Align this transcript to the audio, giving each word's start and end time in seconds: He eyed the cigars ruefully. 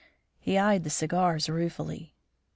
He 0.39 0.57
eyed 0.57 0.83
the 0.83 0.89
cigars 0.89 1.47
ruefully. 1.47 2.15